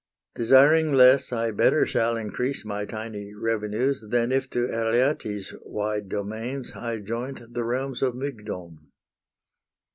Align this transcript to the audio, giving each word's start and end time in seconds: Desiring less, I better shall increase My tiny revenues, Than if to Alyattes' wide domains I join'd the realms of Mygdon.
Desiring 0.33 0.93
less, 0.93 1.31
I 1.31 1.51
better 1.51 1.85
shall 1.85 2.17
increase 2.17 2.65
My 2.65 2.85
tiny 2.85 3.35
revenues, 3.35 4.01
Than 4.09 4.31
if 4.31 4.49
to 4.49 4.65
Alyattes' 4.65 5.53
wide 5.61 6.09
domains 6.09 6.71
I 6.73 7.01
join'd 7.01 7.45
the 7.51 7.63
realms 7.63 8.01
of 8.01 8.15
Mygdon. 8.15 8.79